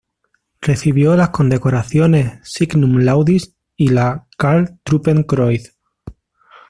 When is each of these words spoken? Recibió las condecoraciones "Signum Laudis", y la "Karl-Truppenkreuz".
Recibió 0.61 1.15
las 1.15 1.29
condecoraciones 1.29 2.39
"Signum 2.43 3.01
Laudis", 3.03 3.55
y 3.75 3.89
la 3.89 4.25
"Karl-Truppenkreuz". 4.35 5.75